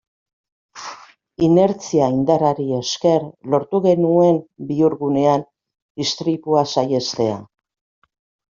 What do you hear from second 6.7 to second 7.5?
saihestea.